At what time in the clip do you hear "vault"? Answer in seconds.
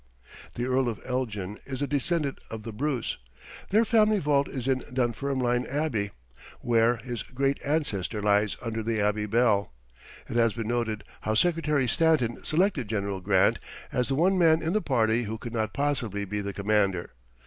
4.17-4.47